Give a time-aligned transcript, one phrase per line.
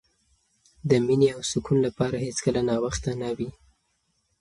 [0.89, 3.49] د مینې او سکون لپاره هېڅکله ناوخته نه وي.